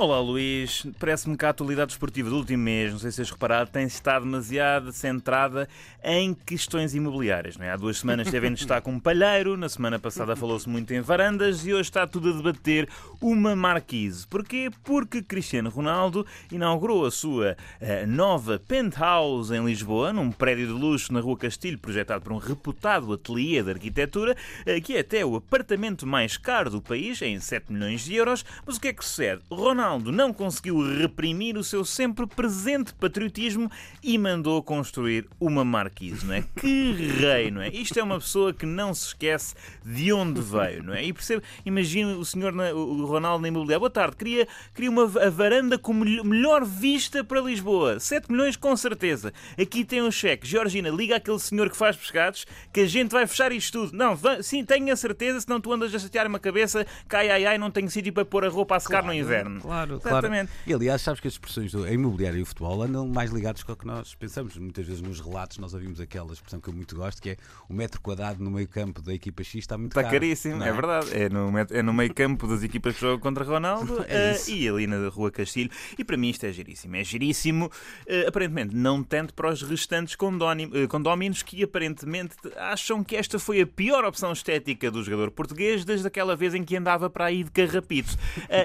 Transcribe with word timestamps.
Olá 0.00 0.18
Luís, 0.18 0.86
parece-me 0.98 1.36
que 1.36 1.44
a 1.44 1.50
atualidade 1.50 1.88
desportiva 1.88 2.30
do 2.30 2.36
último 2.36 2.62
mês, 2.62 2.90
não 2.90 2.98
sei 2.98 3.10
se 3.10 3.18
tens 3.18 3.30
reparado, 3.30 3.70
tem 3.70 3.84
estado 3.86 4.24
demasiado 4.24 4.92
centrada 4.92 5.68
em 6.02 6.32
questões 6.32 6.94
imobiliárias. 6.94 7.58
Não 7.58 7.66
é? 7.66 7.70
Há 7.70 7.76
duas 7.76 7.98
semanas 7.98 8.26
esteve 8.26 8.48
em 8.48 8.54
destaque 8.54 8.88
um 8.88 8.98
palheiro, 8.98 9.58
na 9.58 9.68
semana 9.68 9.98
passada 9.98 10.34
falou-se 10.34 10.66
muito 10.66 10.94
em 10.94 11.02
varandas 11.02 11.66
e 11.66 11.74
hoje 11.74 11.90
está 11.90 12.06
tudo 12.06 12.30
a 12.30 12.32
debater 12.32 12.88
uma 13.20 13.54
marquise. 13.54 14.26
Porquê? 14.26 14.70
Porque 14.84 15.20
Cristiano 15.20 15.68
Ronaldo 15.68 16.26
inaugurou 16.50 17.04
a 17.04 17.10
sua 17.10 17.54
uh, 17.78 18.06
nova 18.06 18.58
penthouse 18.58 19.54
em 19.54 19.62
Lisboa, 19.62 20.14
num 20.14 20.32
prédio 20.32 20.68
de 20.68 20.72
luxo 20.72 21.12
na 21.12 21.20
Rua 21.20 21.36
Castilho, 21.36 21.78
projetado 21.78 22.24
por 22.24 22.32
um 22.32 22.38
reputado 22.38 23.12
ateliê 23.12 23.62
de 23.62 23.72
arquitetura, 23.72 24.34
uh, 24.62 24.80
que 24.80 24.96
é 24.96 25.00
até 25.00 25.26
o 25.26 25.36
apartamento 25.36 26.06
mais 26.06 26.38
caro 26.38 26.70
do 26.70 26.80
país, 26.80 27.20
em 27.20 27.38
7 27.38 27.70
milhões 27.70 28.02
de 28.02 28.14
euros. 28.14 28.46
Mas 28.64 28.78
o 28.78 28.80
que 28.80 28.88
é 28.88 28.94
que 28.94 29.04
sucede? 29.04 29.42
Ronaldo 29.50 29.89
Ronaldo 29.90 30.12
não 30.12 30.32
conseguiu 30.32 30.78
reprimir 30.98 31.56
o 31.56 31.64
seu 31.64 31.84
sempre 31.84 32.24
presente 32.24 32.94
patriotismo 32.94 33.68
e 34.00 34.16
mandou 34.16 34.62
construir 34.62 35.26
uma 35.40 35.64
marquise, 35.64 36.24
não 36.24 36.34
é? 36.34 36.44
Que 36.60 36.92
rei, 36.92 37.50
não 37.50 37.60
é? 37.60 37.70
Isto 37.70 37.98
é 37.98 38.02
uma 38.02 38.20
pessoa 38.20 38.54
que 38.54 38.64
não 38.64 38.94
se 38.94 39.08
esquece 39.08 39.52
de 39.84 40.12
onde 40.12 40.40
veio, 40.40 40.84
não 40.84 40.94
é? 40.94 41.04
E 41.04 41.12
percebe, 41.12 41.42
imagina 41.66 42.12
o 42.16 42.24
senhor, 42.24 42.54
o 42.54 43.04
Ronaldo 43.04 43.42
na 43.42 43.48
imobiliária, 43.48 43.80
boa 43.80 43.90
tarde, 43.90 44.16
queria, 44.16 44.46
queria 44.72 44.90
uma 44.90 45.02
a 45.02 45.28
varanda 45.28 45.76
com 45.76 45.92
melhor 45.92 46.64
vista 46.64 47.24
para 47.24 47.40
Lisboa, 47.40 47.98
7 47.98 48.30
milhões 48.30 48.54
com 48.54 48.76
certeza. 48.76 49.32
Aqui 49.60 49.84
tem 49.84 50.00
um 50.02 50.10
cheque. 50.12 50.46
Georgina, 50.46 50.88
liga 50.88 51.16
àquele 51.16 51.40
senhor 51.40 51.68
que 51.68 51.76
faz 51.76 51.96
pescados 51.96 52.46
que 52.72 52.80
a 52.80 52.86
gente 52.86 53.10
vai 53.10 53.26
fechar 53.26 53.50
isto 53.50 53.86
tudo. 53.86 53.96
Não, 53.96 54.16
sim, 54.40 54.64
tenho 54.64 54.92
a 54.92 54.96
certeza, 54.96 55.40
senão 55.40 55.60
tu 55.60 55.72
andas 55.72 55.92
a 55.92 55.98
chatear 55.98 56.28
uma 56.28 56.38
cabeça, 56.38 56.86
cai 57.08 57.28
ai 57.28 57.44
ai, 57.44 57.58
não 57.58 57.72
tenho 57.72 57.90
sítio 57.90 58.12
para 58.12 58.24
pôr 58.24 58.44
a 58.44 58.48
roupa 58.48 58.76
a 58.76 58.80
secar 58.80 59.02
claro, 59.02 59.06
no 59.08 59.14
inverno. 59.14 59.60
Claro. 59.60 59.79
Claro, 59.80 59.94
Exatamente. 59.96 60.52
claro. 60.52 60.66
E 60.66 60.74
aliás, 60.74 61.02
sabes 61.02 61.20
que 61.20 61.28
as 61.28 61.34
expressões 61.34 61.72
do 61.72 61.86
imobiliário 61.88 62.38
e 62.38 62.42
o 62.42 62.46
futebol 62.46 62.82
andam 62.82 63.06
mais 63.06 63.30
ligados 63.30 63.62
com 63.62 63.72
o 63.72 63.76
que 63.76 63.86
nós 63.86 64.14
pensamos. 64.14 64.56
Muitas 64.56 64.86
vezes 64.86 65.00
nos 65.00 65.20
relatos 65.20 65.58
nós 65.58 65.74
ouvimos 65.74 66.00
aquela 66.00 66.32
expressão 66.32 66.60
que 66.60 66.68
eu 66.68 66.74
muito 66.74 66.94
gosto, 66.94 67.20
que 67.20 67.30
é 67.30 67.36
o 67.68 67.74
metro 67.74 68.00
quadrado 68.00 68.42
no 68.42 68.50
meio 68.50 68.68
campo 68.68 69.00
da 69.00 69.14
equipa 69.14 69.42
X 69.42 69.56
está 69.56 69.78
muito 69.78 69.92
está 69.92 70.02
caro. 70.02 70.14
Está 70.14 70.26
caríssimo, 70.26 70.62
é? 70.62 70.68
é? 70.68 70.72
verdade. 70.72 71.06
É 71.12 71.28
no, 71.28 71.52
é 71.58 71.82
no 71.82 71.92
meio 71.92 72.12
campo 72.14 72.46
das 72.46 72.62
equipas 72.62 72.94
que 72.94 73.00
jogam 73.00 73.18
contra 73.18 73.44
Ronaldo 73.44 74.04
é 74.08 74.32
uh, 74.32 74.50
e 74.50 74.68
ali 74.68 74.86
na 74.86 75.08
Rua 75.08 75.30
Castilho. 75.30 75.70
E 75.98 76.04
para 76.04 76.16
mim 76.16 76.30
isto 76.30 76.44
é 76.44 76.52
giríssimo. 76.52 76.96
É 76.96 77.04
giríssimo, 77.04 77.66
uh, 77.66 78.28
aparentemente, 78.28 78.74
não 78.74 79.02
tanto 79.02 79.34
para 79.34 79.50
os 79.50 79.62
restantes 79.62 80.14
uh, 80.14 80.88
condóminos 80.88 81.42
que 81.42 81.62
aparentemente 81.62 82.36
acham 82.56 83.02
que 83.02 83.16
esta 83.16 83.38
foi 83.38 83.60
a 83.60 83.66
pior 83.66 84.04
opção 84.04 84.32
estética 84.32 84.90
do 84.90 85.02
jogador 85.02 85.30
português 85.30 85.84
desde 85.84 86.06
aquela 86.06 86.36
vez 86.36 86.54
em 86.54 86.64
que 86.64 86.76
andava 86.76 87.08
para 87.08 87.26
aí 87.26 87.44
de 87.44 87.50
carrapito. 87.50 88.16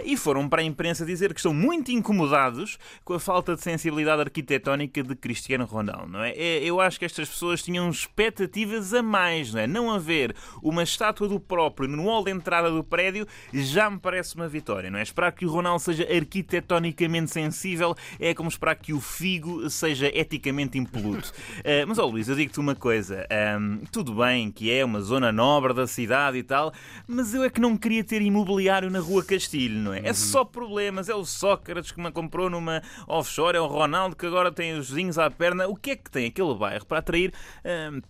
e 0.04 0.18
foram 0.18 0.48
para 0.48 0.62
a 0.62 0.66
imprensa 0.66 1.05
dizer 1.06 1.34
que 1.34 1.40
estão 1.40 1.54
muito 1.54 1.92
incomodados 1.92 2.78
com 3.04 3.14
a 3.14 3.20
falta 3.20 3.56
de 3.56 3.62
sensibilidade 3.62 4.22
arquitetónica 4.22 5.04
de 5.04 5.16
Cristiano 5.16 5.66
Ronaldo, 5.66 6.08
não 6.08 6.24
é? 6.24 6.32
é? 6.32 6.64
Eu 6.64 6.80
acho 6.80 7.00
que 7.00 7.06
estas 7.06 7.30
pessoas 7.30 7.62
tinham 7.62 7.90
expectativas 7.90 8.94
a 8.94 9.02
mais, 9.02 9.54
não 9.54 9.62
é? 9.62 9.68
Não 9.68 9.92
haver 9.92 10.36
uma 10.62 10.84
estátua 10.84 11.28
do 11.28 11.40
próprio 11.40 11.88
no 11.88 12.04
hall 12.04 12.24
de 12.24 12.32
entrada 12.32 12.70
do 12.70 12.84
prédio 12.84 13.28
já 13.54 13.90
me 13.90 14.00
parece 14.00 14.36
uma 14.36 14.48
vitória, 14.48 14.90
não 14.90 15.00
é? 15.00 15.04
Esperar 15.04 15.32
que 15.32 15.46
o 15.46 15.50
Ronaldo 15.50 15.82
seja 15.82 16.04
arquitetonicamente 16.04 17.32
sensível 17.32 17.96
é 18.20 18.34
como 18.34 18.50
esperar 18.50 18.76
que 18.76 18.94
o 18.94 19.00
Figo 19.00 19.70
seja 19.70 20.08
eticamente 20.14 20.78
impoluto. 20.78 21.34
Uh, 21.60 21.86
mas, 21.88 21.98
ó 21.98 22.06
oh, 22.06 22.10
Luís, 22.10 22.28
eu 22.28 22.36
digo-te 22.36 22.60
uma 22.60 22.76
coisa. 22.76 23.26
Um, 23.60 23.80
tudo 23.92 24.14
bem 24.16 24.52
que 24.52 24.72
é 24.72 24.84
uma 24.84 25.02
zona 25.02 25.32
nobre 25.32 25.74
da 25.74 25.88
cidade 25.88 26.38
e 26.38 26.44
tal, 26.44 26.74
mas 27.08 27.34
eu 27.34 27.44
é 27.44 27.50
que 27.50 27.62
não 27.62 27.78
queria 27.78 28.04
ter 28.04 28.22
imobiliário 28.22 28.90
na 28.90 29.00
Rua 29.00 29.24
Castilho, 29.24 29.80
não 29.80 29.94
é? 29.94 30.02
É 30.04 30.14
só 30.14 30.44
problemas, 30.96 31.10
é 31.10 31.16
o 31.16 31.26
Sócrates 31.26 31.92
que 31.92 32.02
me 32.02 32.12
comprou 32.12 32.50
numa 32.50 32.82
offshore, 33.08 33.58
é 33.58 33.62
o 33.62 33.68
Ronaldo 33.68 34.16
que 34.16 34.26
agora 34.26 34.52
tem 34.52 34.78
os 34.78 34.90
vizinhos 34.90 35.18
à 35.18 35.30
perna. 35.30 35.68
O 35.68 35.76
que 35.76 35.92
é 35.92 35.96
que 35.96 36.10
tem 36.10 36.28
aquele 36.28 36.56
bairro 36.56 36.86
para 36.86 37.00
atrair? 37.00 37.34
Hum, 37.66 38.02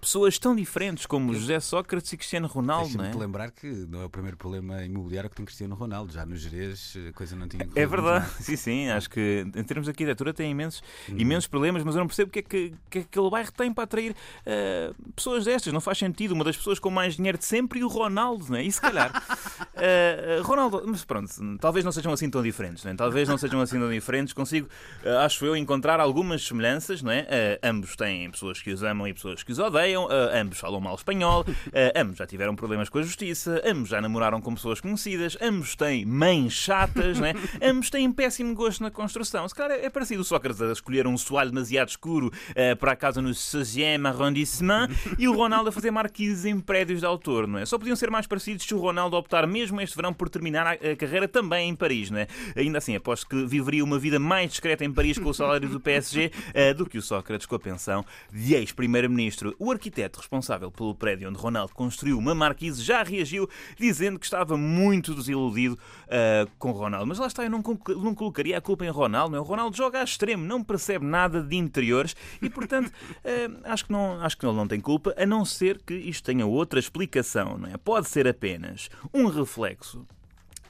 pessoas 0.00 0.38
tão 0.38 0.54
diferentes 0.54 1.06
como 1.06 1.34
José 1.34 1.58
Sócrates 1.60 2.12
e 2.12 2.16
Cristiano 2.16 2.46
Ronaldo, 2.46 2.98
não 2.98 3.04
é? 3.04 3.14
lembrar 3.14 3.50
que 3.50 3.66
não 3.66 4.02
é 4.02 4.04
o 4.04 4.10
primeiro 4.10 4.36
problema 4.36 4.84
imobiliário 4.84 5.30
que 5.30 5.36
tem 5.36 5.44
Cristiano 5.44 5.74
Ronaldo. 5.74 6.12
Já 6.12 6.26
nos 6.26 6.40
Jerez 6.40 6.94
a 7.08 7.12
coisa 7.12 7.34
não 7.34 7.48
tinha 7.48 7.66
É 7.74 7.86
verdade, 7.86 8.28
sim, 8.40 8.56
sim. 8.56 8.88
Acho 8.88 9.08
que 9.08 9.44
em 9.54 9.64
termos 9.64 9.86
de 9.86 9.90
arquitetura 9.90 10.34
tem 10.34 10.50
imensos, 10.50 10.82
hum. 11.08 11.14
imensos 11.16 11.46
problemas, 11.46 11.82
mas 11.82 11.94
eu 11.94 12.00
não 12.00 12.06
percebo 12.06 12.28
o 12.28 12.32
que 12.32 12.38
é 12.40 12.42
que, 12.42 12.74
que 12.90 12.98
aquele 13.00 13.30
bairro 13.30 13.50
tem 13.52 13.72
para 13.72 13.84
atrair 13.84 14.12
uh, 14.12 15.12
pessoas 15.12 15.44
destas. 15.46 15.72
Não 15.72 15.80
faz 15.80 15.98
sentido. 15.98 16.32
Uma 16.32 16.44
das 16.44 16.56
pessoas 16.56 16.78
com 16.78 16.90
mais 16.90 17.16
dinheiro 17.16 17.38
de 17.38 17.44
sempre 17.44 17.80
e 17.80 17.84
o 17.84 17.88
Ronaldo, 17.88 18.46
não 18.50 18.56
é? 18.56 18.62
E 18.62 18.70
se 18.70 18.80
calhar. 18.80 19.10
Uh, 19.78 20.42
Ronaldo, 20.42 20.82
mas 20.86 21.04
pronto, 21.04 21.30
talvez 21.60 21.84
não 21.84 21.92
sejam 21.92 22.12
assim 22.12 22.28
tão 22.28 22.42
diferentes, 22.42 22.84
não 22.84 22.92
é? 22.92 22.94
Talvez 22.94 23.28
não 23.28 23.38
sejam 23.38 23.60
assim 23.60 23.78
tão 23.78 23.90
diferentes. 23.90 24.32
Consigo, 24.32 24.68
uh, 25.04 25.18
acho 25.24 25.44
eu, 25.44 25.56
encontrar 25.56 26.00
algumas 26.00 26.46
semelhanças, 26.46 27.02
não 27.02 27.12
é? 27.12 27.26
ambos 27.62 27.96
têm 27.96 28.30
pessoas 28.30 28.60
que 28.60 28.70
os 28.70 28.82
amam 28.82 29.06
e 29.06 29.14
pessoas 29.14 29.42
que 29.42 29.52
os 29.52 29.58
odeiam 29.58 30.06
uh, 30.06 30.10
ambos 30.34 30.58
falam 30.58 30.80
mal 30.80 30.94
espanhol, 30.94 31.42
uh, 31.42 32.00
ambos 32.00 32.18
já 32.18 32.26
tiveram 32.26 32.54
problemas 32.56 32.88
com 32.88 32.98
a 32.98 33.02
justiça, 33.02 33.62
ambos 33.64 33.88
já 33.88 34.00
namoraram 34.00 34.40
com 34.40 34.54
pessoas 34.54 34.80
conhecidas, 34.80 35.36
ambos 35.40 35.76
têm 35.76 36.04
mães 36.04 36.52
chatas, 36.52 37.18
né? 37.18 37.34
ambos 37.62 37.90
têm 37.90 38.10
péssimo 38.10 38.54
gosto 38.54 38.82
na 38.82 38.90
construção. 38.90 39.48
Se 39.48 39.54
calhar 39.54 39.78
é 39.78 39.90
parecido 39.90 40.22
o 40.22 40.24
Sócrates 40.24 40.60
a 40.62 40.72
escolher 40.72 41.06
um 41.06 41.16
soalho 41.16 41.50
demasiado 41.50 41.88
escuro 41.88 42.28
uh, 42.28 42.76
para 42.76 42.92
a 42.92 42.96
casa 42.96 43.20
no 43.20 43.34
6 43.34 43.76
arrondissement 44.04 44.88
e 45.18 45.28
o 45.28 45.34
Ronaldo 45.34 45.68
a 45.68 45.72
fazer 45.72 45.90
marquises 45.90 46.44
em 46.44 46.58
prédios 46.58 47.00
de 47.00 47.06
autor, 47.06 47.46
não 47.46 47.58
é? 47.58 47.66
Só 47.66 47.78
podiam 47.78 47.96
ser 47.96 48.10
mais 48.10 48.26
parecidos 48.26 48.64
se 48.64 48.74
o 48.74 48.78
Ronaldo 48.78 49.16
optar 49.16 49.46
mesmo 49.46 49.67
este 49.80 49.96
verão 49.96 50.12
por 50.12 50.28
terminar 50.28 50.66
a, 50.66 50.96
carreira 50.96 51.28
também 51.28 51.68
em 51.68 51.76
Paris, 51.76 52.10
não 52.10 52.18
é? 52.18 52.26
Ainda 52.56 52.78
assim, 52.78 52.94
aposto 52.96 53.28
que 53.28 53.46
viveria 53.46 53.84
uma 53.84 53.98
vida 53.98 54.18
mais 54.18 54.50
discreta 54.50 54.84
em 54.84 54.92
Paris 54.92 55.18
com 55.18 55.28
o 55.28 55.34
salário 55.34 55.68
do 55.68 55.80
PSG 55.80 56.30
uh, 56.30 56.74
do 56.74 56.88
que 56.88 56.98
o 56.98 57.02
Sócrates 57.02 57.46
com 57.46 57.54
a 57.54 57.58
pensão 57.58 58.04
de 58.32 58.54
ex-primeiro-ministro. 58.54 59.54
O 59.58 59.70
arquiteto 59.70 60.18
responsável 60.18 60.70
pelo 60.70 60.94
prédio 60.94 61.28
onde 61.28 61.38
Ronaldo 61.38 61.74
construiu 61.74 62.18
uma 62.18 62.34
marquise 62.34 62.82
já 62.82 63.02
reagiu 63.02 63.48
dizendo 63.78 64.18
que 64.18 64.24
estava 64.24 64.56
muito 64.56 65.14
desiludido 65.14 65.78
uh, 66.06 66.50
com 66.58 66.70
Ronaldo. 66.72 67.06
Mas 67.06 67.18
lá 67.18 67.26
está, 67.26 67.44
eu 67.44 67.50
não, 67.50 67.62
não 68.02 68.14
colocaria 68.14 68.56
a 68.58 68.60
culpa 68.60 68.84
em 68.84 68.90
Ronaldo. 68.90 69.32
Não 69.32 69.38
é? 69.38 69.40
O 69.40 69.44
Ronaldo 69.44 69.76
joga 69.76 70.00
a 70.00 70.04
extremo, 70.04 70.44
não 70.44 70.62
percebe 70.62 71.04
nada 71.04 71.42
de 71.42 71.56
interiores 71.56 72.16
e, 72.40 72.48
portanto, 72.48 72.88
uh, 72.88 73.60
acho, 73.64 73.86
que 73.86 73.92
não, 73.92 74.20
acho 74.20 74.36
que 74.36 74.46
ele 74.46 74.56
não 74.56 74.66
tem 74.66 74.80
culpa, 74.80 75.14
a 75.16 75.26
não 75.26 75.44
ser 75.44 75.80
que 75.82 75.94
isto 75.94 76.24
tenha 76.24 76.46
outra 76.46 76.78
explicação. 76.78 77.58
Não 77.58 77.68
é? 77.68 77.76
Pode 77.76 78.08
ser 78.08 78.26
apenas 78.26 78.88
um 79.12 79.26
reflexo 79.26 79.57
reflexo 79.58 80.06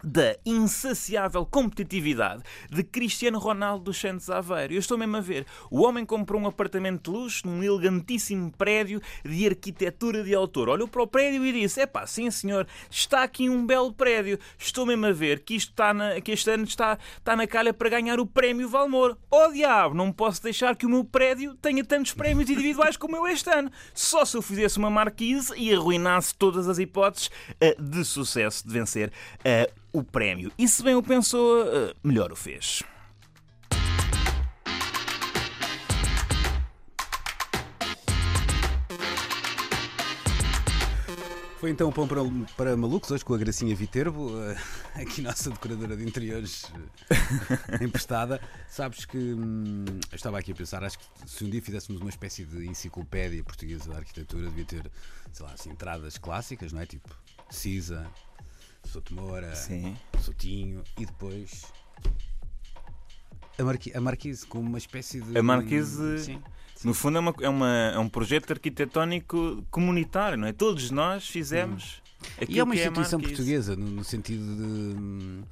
da 0.03 0.37
insaciável 0.45 1.45
competitividade 1.45 2.43
de 2.71 2.83
Cristiano 2.83 3.39
Ronaldo 3.39 3.85
dos 3.85 3.99
Santos 3.99 4.31
Aveiro. 4.31 4.75
Eu 4.75 4.79
estou 4.79 4.99
mesmo 4.99 5.17
a 5.17 5.21
ver. 5.21 5.47
O 5.71 5.83
homem 5.83 6.05
comprou 6.05 6.41
um 6.41 6.47
apartamento 6.47 7.11
de 7.11 7.17
luxo 7.17 7.47
num 7.47 7.63
elegantíssimo 7.63 8.51
prédio 8.53 9.01
de 9.25 9.47
arquitetura 9.47 10.23
de 10.23 10.35
autor. 10.35 10.69
Olhou 10.69 10.89
para 10.89 11.03
o 11.03 11.07
prédio 11.07 11.45
e 11.45 11.53
disse: 11.53 11.81
Epá, 11.81 12.07
sim 12.07 12.31
senhor, 12.31 12.67
está 12.91 13.23
aqui 13.23 13.49
um 13.49 13.67
belo 13.67 13.93
prédio. 13.93 14.39
Estou 14.59 14.87
mesmo 14.87 15.07
a 15.07 15.13
ver 15.13 15.41
que, 15.41 15.55
isto 15.55 15.71
está 15.71 15.93
na, 15.93 16.21
que 16.21 16.33
este 16.33 16.51
ano 16.51 16.65
está, 16.65 16.99
está 17.17 17.37
na 17.37 17.47
calha 17.47 17.73
para 17.73 17.89
ganhar 17.89 18.21
o 18.21 18.27
prémio 18.27 18.69
Valmor. 18.69 19.17
Oh 19.31 19.49
diabo, 19.49 19.95
não 19.95 20.13
posso 20.13 20.43
deixar 20.43 20.77
que 20.77 20.87
o 20.87 20.89
meu 20.89 21.05
prédio 21.05 21.55
tenha 21.55 21.85
tantos 21.85 22.13
prémios 22.13 22.49
individuais 22.51 22.97
como 22.97 23.17
eu 23.17 23.27
este 23.27 23.51
ano. 23.51 23.71
Só 23.95 24.25
se 24.25 24.37
eu 24.37 24.43
fizesse 24.43 24.79
uma 24.79 24.91
marquise 24.91 25.53
e 25.57 25.73
arruinasse 25.73 26.35
todas 26.35 26.69
as 26.69 26.79
hipóteses 26.79 27.29
uh, 27.29 27.83
de 27.83 28.05
sucesso 28.05 28.67
de 28.67 28.73
vencer 28.73 29.13
uh, 29.41 29.88
o 29.93 30.03
prémio. 30.03 30.53
E 30.59 30.69
se 30.69 30.83
bem 30.83 30.95
o 30.95 31.03
pensou, 31.03 31.63
eh, 31.63 31.95
melhor 32.03 32.33
o 32.33 32.37
fez. 32.37 32.83
Foi 41.59 41.71
então 41.71 41.91
pão 41.91 42.07
para, 42.07 42.21
para 42.57 42.77
malucos, 42.77 43.11
hoje 43.11 43.25
com 43.25 43.35
a 43.35 43.37
Gracinha 43.37 43.75
Viterbo, 43.75 44.31
eh, 44.43 44.57
aqui 45.03 45.21
nossa 45.21 45.51
decoradora 45.51 45.97
de 45.97 46.05
interiores 46.05 46.71
eh, 47.11 47.85
emprestada. 47.85 48.41
Sabes 48.69 49.05
que 49.05 49.19
hum, 49.19 49.85
eu 49.89 50.15
estava 50.15 50.39
aqui 50.39 50.53
a 50.53 50.55
pensar, 50.55 50.85
acho 50.85 51.01
que 51.01 51.05
se 51.27 51.45
um 51.45 51.51
dia 51.51 51.61
fizéssemos 51.61 52.01
uma 52.01 52.11
espécie 52.11 52.45
de 52.45 52.69
enciclopédia 52.69 53.43
portuguesa 53.43 53.91
da 53.91 53.97
arquitetura, 53.97 54.49
devia 54.49 54.65
ter, 54.67 54.89
sei 55.33 55.47
lá, 55.47 55.53
assim, 55.53 55.71
entradas 55.71 56.17
clássicas, 56.17 56.73
não 56.73 56.81
é? 56.81 56.87
Tipo 56.87 57.09
Cisa, 57.51 58.09
Souto 58.85 59.15
Moura, 59.15 59.55
Sim. 59.55 59.97
Soutinho 60.21 60.83
e 60.99 61.05
depois 61.05 61.73
a, 63.59 63.65
Marqui 63.65 63.93
a 63.95 64.01
Marquise 64.01 64.47
como 64.47 64.69
uma 64.69 64.79
espécie 64.79 65.21
de. 65.21 65.37
A 65.37 65.43
Marquise. 65.43 66.19
Sim. 66.21 66.43
No 66.85 66.95
fundo, 66.95 67.19
é, 67.19 67.21
uma, 67.21 67.35
é, 67.41 67.49
uma, 67.49 67.69
é 67.95 67.99
um 67.99 68.09
projeto 68.09 68.53
arquitetónico 68.53 69.65
comunitário, 69.69 70.39
não 70.39 70.47
é? 70.47 70.53
Todos 70.53 70.93
nós 70.93 71.27
fizemos. 71.27 72.01
Hum. 72.41 72.45
E 72.49 72.59
é 72.59 72.63
uma 72.63 72.75
instituição 72.75 73.19
é 73.19 73.23
portuguesa, 73.23 73.75
no, 73.75 73.87
no 73.87 74.05
sentido 74.05 74.45
de, 74.57 75.43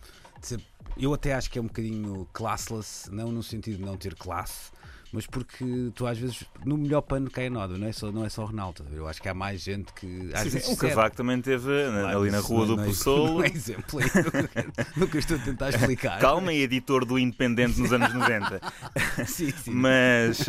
de 0.41 0.47
ser, 0.47 0.61
Eu 0.97 1.13
até 1.13 1.35
acho 1.35 1.51
que 1.51 1.59
é 1.59 1.63
um 1.63 1.67
bocadinho 1.67 2.29
classless, 2.33 3.11
não 3.11 3.33
no 3.33 3.43
sentido 3.43 3.79
de 3.79 3.85
não 3.85 3.97
ter 3.97 4.15
classe, 4.15 4.71
mas 5.17 5.27
porque 5.27 5.91
tu 5.95 6.07
às 6.07 6.19
vezes 6.19 6.45
no 6.65 6.77
melhor 6.77 7.01
pano 7.01 7.31
cai 7.31 7.47
a 7.47 7.51
nódoa, 7.51 7.79
não 7.79 7.87
é 7.89 7.93
só, 7.93 8.13
não 8.13 8.25
é 8.25 8.29
só 8.29 8.43
o 8.43 8.47
Ronaldo. 8.47 8.85
Eu 8.93 9.09
acho 9.09 9.21
que 9.23 9.29
há 9.29 9.35
mais 9.35 9.63
gente 9.63 9.93
que. 9.95 10.31
Às 10.35 10.43
Sim, 10.43 10.49
vezes 10.51 10.69
O 10.69 10.77
Cavaco 10.77 11.17
também 11.17 11.41
teve 11.41 11.67
né, 11.69 12.01
Claro, 12.03 12.21
ali 12.21 12.31
na 12.31 12.39
Rua 12.41 12.67
não 12.67 12.77
do 12.77 12.83
é- 12.83 12.85
Poçolo. 12.87 13.35
Não 13.39 13.45
é 13.45 13.49
exemplo. 13.49 13.99
Nunca- 14.97 15.19
estou 15.19 15.37
a 15.37 15.41
tentar 15.41 15.71
explicar. 15.71 16.21
Calma, 16.21 16.53
editor 16.53 17.05
do 17.05 17.19
Independente 17.19 17.81
nos 17.81 17.93
anos 17.93 18.13
90. 18.13 18.61
Sim, 19.27 19.51
sim. 19.51 19.71
Mas. 19.71 20.49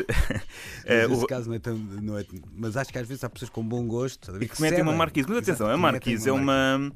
eh, 0.86 1.02
Mas 1.02 1.10
nesse 1.12 1.24
o- 1.24 1.28
caso 1.28 1.48
não 1.50 1.56
é 1.56 1.60
tão. 1.60 1.76
Não 1.78 2.18
é, 2.18 2.26
mas 2.56 2.76
acho 2.78 2.92
que 2.92 3.00
às 3.00 3.08
vezes 3.08 3.24
há 3.24 3.30
pessoas 3.30 3.50
com 3.50 3.64
bom 3.64 3.86
gosto 3.88 4.36
e 4.44 4.48
que 4.48 4.62
metem 4.62 4.82
uma 4.84 4.94
marquise. 4.94 5.28
Mas 5.30 5.38
atenção, 5.40 5.70
a 5.70 5.78
marquise 5.78 6.28
é 6.28 6.32
uma. 6.34 6.92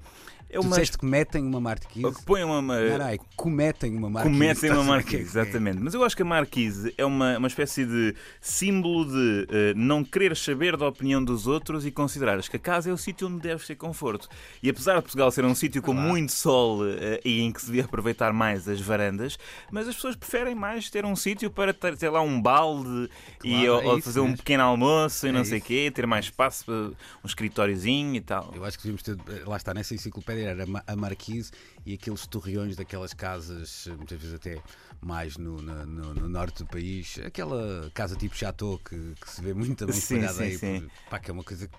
É 0.52 0.56
Tu 0.56 0.62
uma. 0.62 0.70
disseste 0.72 0.98
que 0.98 1.06
metem 1.06 1.46
uma 1.46 1.62
marquise. 1.62 2.06
ou 2.06 2.14
que 2.14 2.22
põe 2.24 2.44
uma. 2.44 2.62
não, 2.62 3.08
é 3.08 3.18
cometem 3.36 3.96
uma 3.96 4.10
marquise. 4.10 4.34
Cometem 4.36 4.72
uma 4.72 4.84
marquise, 4.84 5.18
é 5.18 5.22
exatamente. 5.42 5.80
Mas 5.80 5.94
eu 5.94 6.04
acho 6.04 6.16
que 6.16 6.22
a 6.22 6.26
marquise 6.26 6.94
é 6.98 7.06
uma, 7.06 7.38
uma 7.38 7.48
espécie 7.48 7.86
de 7.86 8.14
símbolo 8.40 9.06
de 9.06 9.48
eh, 9.50 9.74
não 9.76 10.04
querer 10.04 10.36
saber 10.36 10.76
da 10.76 10.88
opinião 10.88 11.24
dos 11.24 11.48
outros 11.48 11.86
e 11.86 11.92
considerares 11.92 12.48
que 12.48 12.58
a 12.58 12.60
casa 12.60 12.90
é 12.90 12.94
o 12.94 12.98
sítio 12.98 13.28
onde 13.28 13.40
deves 13.42 13.66
ter 13.66 13.76
conforto. 13.76 14.28
E 14.62 14.70
apesar 14.70 14.96
de 14.96 15.02
Portugal 15.04 15.32
ser 15.32 15.46
um 15.46 15.56
sítio 15.56 15.82
com 15.82 15.94
Claro. 15.94 16.08
muito 16.10 16.32
sol 16.32 16.80
eh, 16.88 17.22
e 17.24 17.42
em 17.42 17.52
que 17.52 17.60
se 17.62 17.68
devia 17.68 17.86
aproveitar 17.86 18.34
mais 18.34 18.68
as 18.68 18.82
varandas, 18.82 19.38
mas 19.72 19.88
as 19.88 19.96
pessoas 19.96 20.16
preferem 20.16 20.54
mais 20.56 20.90
ter 20.90 21.06
um 21.06 21.16
sítio 21.16 21.50
para 21.50 21.74
ter, 21.74 21.96
ter 21.98 22.10
lá 22.10 22.22
um 22.22 22.42
balde 22.42 23.10
e, 23.44 23.50
Claro, 23.52 23.74
ou, 23.74 23.82
é 23.82 23.86
ou 23.88 23.98
isso 23.98 24.06
fazer 24.06 24.20
um 24.20 24.24
mesmo. 24.26 24.38
pequeno 24.38 24.64
almoço 24.64 25.26
e 25.26 25.30
É 25.30 25.32
não 25.32 25.46
sei 25.46 25.60
o 25.60 25.62
quê, 25.62 25.92
ter 25.94 26.06
mais 26.06 26.26
espaço, 26.26 26.66
para 26.66 26.74
um 26.76 26.94
escritóriozinho 27.26 28.16
e 28.16 28.22
tal. 28.22 28.52
Eu 28.56 28.64
acho 28.66 28.78
que 28.78 28.84
devíamos 28.90 29.02
ter, 29.04 29.48
lá 29.48 29.58
está, 29.58 29.74
nessa 29.74 29.94
enciclopédia 29.94 30.41
era 30.44 30.66
a 30.88 30.96
Marquise 30.96 31.52
e 31.86 31.94
aqueles 31.94 32.26
torreões 32.28 32.76
daquelas 32.76 33.14
casas, 33.14 33.88
muitas 33.98 34.20
vezes 34.20 34.36
até 34.36 34.62
mais 35.02 35.38
no, 35.38 35.58
no- 35.62 36.14
no 36.14 36.30
norte 36.30 36.60
do 36.64 36.68
país, 36.68 37.20
aquela 37.26 37.90
casa 37.94 38.16
tipo 38.16 38.36
chateau 38.36 38.78
que, 38.80 39.14
que 39.20 39.30
se 39.30 39.42
vê 39.42 39.54
muito 39.54 39.78
também 39.80 39.98
espalhada 39.98 40.44
aí, 40.44 40.58
sim. 40.58 40.82
por- 40.82 41.10
pá, 41.10 41.20
que 41.20 41.32
é 41.32 41.34
uma 41.34 41.44
coisa 41.44 41.68
que, 41.68 41.78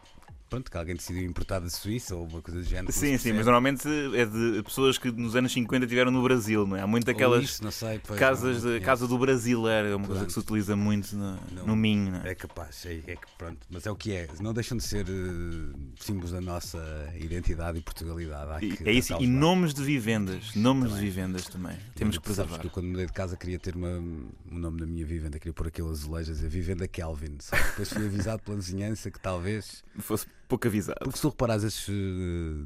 pronto, 0.52 0.70
que 0.70 0.76
alguém 0.76 0.94
decidiu 0.94 1.22
importar 1.24 1.60
da 1.60 1.70
Suíça 1.70 2.14
ou 2.14 2.26
uma 2.26 2.42
coisa 2.42 2.60
do 2.60 2.66
género. 2.66 2.92
Sim, 2.92 3.16
sim, 3.16 3.32
mas 3.32 3.46
normalmente 3.46 3.88
é 4.14 4.26
de 4.26 4.62
pessoas 4.62 4.98
que 4.98 5.10
nos 5.10 5.34
anos 5.34 5.50
50 5.52 5.86
tiveram 5.86 6.10
no 6.10 6.22
Brasil, 6.22 6.66
não 6.66 6.76
é? 6.76 6.82
Há 6.82 6.86
muito 6.86 7.10
aquelas. 7.10 7.42
isso, 7.42 7.64
não 7.64 7.70
sei, 7.70 7.98
pois, 8.06 8.18
Casas 8.20 8.56
não- 8.56 8.60
de, 8.60 8.66
conheço. 8.66 8.84
casa 8.84 9.08
do 9.08 9.16
brasileiro 9.18 9.88
é 9.88 9.96
uma 9.96 10.06
coisa 10.06 10.26
que 10.26 10.32
se 10.32 10.38
utiliza 10.38 10.76
muito 10.76 11.16
no, 11.16 11.38
Não. 11.52 11.66
no 11.68 11.76
Minho. 11.76 12.16
é? 12.16 12.30
É 12.30 12.34
capaz, 12.34 12.84
é, 12.84 12.96
é 13.06 13.16
que 13.16 13.26
pronto, 13.38 13.58
mas 13.70 13.86
é 13.86 13.90
o 13.90 13.96
que 13.96 14.12
é. 14.12 14.28
Não 14.40 14.52
deixam 14.52 14.76
de 14.76 14.84
ser 14.84 15.06
eh, 15.08 15.74
símbolos 15.98 16.32
da 16.32 16.40
nossa 16.40 16.78
identidade 17.18 17.78
e 17.78 17.80
Portugalidade. 17.80 18.66
E, 18.66 18.88
é 18.88 18.92
isso, 18.92 19.14
e 19.20 19.26
nomes 19.26 19.72
de 19.72 19.82
vivendas. 19.82 20.54
Nomes 20.54 20.90
Também. 20.90 20.98
de 21.04 21.10
vivendas 21.10 21.44
também. 21.46 21.76
Temos 21.94 22.18
que 22.18 22.24
preservar. 22.24 22.58
que 22.58 22.66
eu, 22.66 22.70
quando 22.70 22.86
mudei 22.88 23.06
de 23.06 23.12
casa 23.12 23.36
queria 23.36 23.58
ter 23.58 23.74
uma, 23.74 23.88
o 23.98 24.54
nome 24.54 24.80
da 24.80 24.86
minha 24.86 25.06
vivenda, 25.06 25.38
queria 25.38 25.54
pôr 25.54 25.68
aquele 25.68 25.88
azulejo 25.88 26.30
a 26.30 26.34
dizer 26.34 26.48
Vivenda 26.48 26.86
Kelvin. 26.86 27.36
Só 27.40 27.56
depois 27.56 27.88
fui 27.90 28.04
avisado 28.04 28.42
pela 28.42 28.56
vizinhança 28.56 29.10
que 29.10 29.18
talvez. 29.18 29.82
Fosse 29.98 30.26
pouco 30.52 30.66
avisado. 30.68 30.98
Porque 31.00 31.16
se 31.16 31.22
tu 31.22 31.28
reparares, 31.30 31.64
esses, 31.64 31.88
eh, 31.88 31.92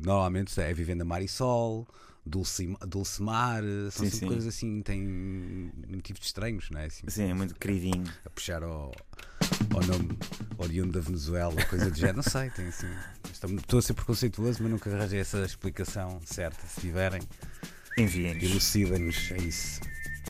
normalmente 0.05 0.61
é 0.61 0.75
Vivenda 0.75 1.05
Marisol, 1.05 1.87
Dulce, 2.25 2.77
Dulcemar, 2.87 3.63
eh, 3.63 3.91
são 3.91 4.05
Sim, 4.05 4.11
sim. 4.11 4.27
coisas 4.27 4.47
assim, 4.49 4.83
têm 4.83 5.71
motivos 5.89 6.25
estranhos, 6.27 6.69
não 6.71 6.81
é? 6.81 6.87
Assim, 6.87 7.05
Sim, 7.09 7.31
é 7.31 7.35
muito 7.35 7.55
queridinho. 7.55 8.05
a 8.25 8.31
puxar 8.31 8.63
ao, 8.65 8.93
ao 9.73 9.83
nome 9.87 10.19
oriundo 10.59 10.93
da 10.93 11.01
Venezuela, 11.01 11.55
coisa 11.67 11.89
do 11.91 11.97
género. 11.97 12.17
Não 12.17 12.23
sei, 12.25 12.51
tem 12.51 12.67
assim. 12.67 12.89
Estou 13.57 13.79
a 13.79 13.83
ser 13.83 13.95
preconceituoso, 13.95 14.59
mas 14.63 14.71
nunca 14.73 14.91
arranjei 14.93 15.21
essa 15.21 15.45
explicação 15.45 16.21
certa. 16.25 16.67
Se 16.67 16.81
tiverem, 16.81 17.23
Enviem-nos. 17.97 18.43
elucidem-nos. 18.43 19.31
É 19.31 19.39
isso. 19.39 19.81